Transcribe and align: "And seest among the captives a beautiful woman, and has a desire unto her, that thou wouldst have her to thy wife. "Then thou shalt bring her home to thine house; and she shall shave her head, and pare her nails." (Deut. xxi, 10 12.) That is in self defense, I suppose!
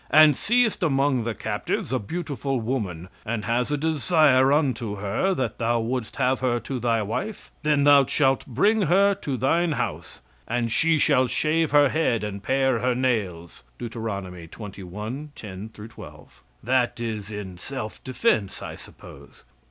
"And 0.09 0.35
seest 0.35 0.81
among 0.81 1.25
the 1.25 1.35
captives 1.35 1.93
a 1.93 1.99
beautiful 1.99 2.59
woman, 2.59 3.07
and 3.23 3.45
has 3.45 3.69
a 3.71 3.77
desire 3.77 4.51
unto 4.51 4.95
her, 4.95 5.35
that 5.35 5.59
thou 5.59 5.79
wouldst 5.79 6.15
have 6.15 6.39
her 6.39 6.59
to 6.61 6.79
thy 6.79 7.03
wife. 7.03 7.51
"Then 7.61 7.83
thou 7.83 8.07
shalt 8.07 8.43
bring 8.47 8.81
her 8.87 9.09
home 9.09 9.15
to 9.21 9.37
thine 9.37 9.73
house; 9.73 10.21
and 10.47 10.71
she 10.71 10.97
shall 10.97 11.27
shave 11.27 11.69
her 11.69 11.89
head, 11.89 12.23
and 12.23 12.41
pare 12.41 12.79
her 12.79 12.95
nails." 12.95 13.63
(Deut. 13.77 13.91
xxi, 13.91 15.29
10 15.35 15.69
12.) 15.71 16.41
That 16.63 16.99
is 16.99 17.29
in 17.29 17.59
self 17.59 18.03
defense, 18.03 18.63
I 18.63 18.75
suppose! 18.77 19.43